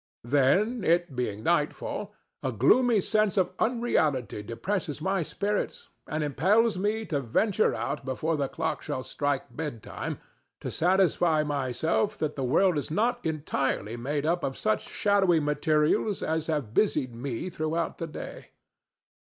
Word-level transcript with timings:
Then, 0.23 0.83
it 0.83 1.15
being 1.15 1.43
nightfall, 1.43 2.11
a 2.41 2.51
gloomy 2.51 3.01
sense 3.01 3.37
of 3.37 3.53
unreality 3.59 4.41
depresses 4.41 4.99
my 4.99 5.21
spirits, 5.21 5.89
and 6.07 6.23
impels 6.23 6.75
me 6.79 7.05
to 7.05 7.19
venture 7.21 7.75
out 7.75 8.03
before 8.03 8.35
the 8.35 8.47
clock 8.49 8.81
shall 8.81 9.03
strike 9.03 9.55
bedtime 9.55 10.17
to 10.61 10.71
satisfy 10.71 11.43
myself 11.43 12.17
that 12.17 12.35
the 12.35 12.43
world 12.43 12.79
is 12.79 12.89
not 12.89 13.23
entirely 13.23 13.95
made 13.95 14.25
up 14.25 14.43
of 14.43 14.57
such 14.57 14.89
shadowy 14.89 15.39
materials 15.39 16.23
as 16.23 16.47
have 16.47 16.73
busied 16.73 17.13
me 17.13 17.51
throughout 17.51 17.99
the 17.99 18.07
day. 18.07 18.47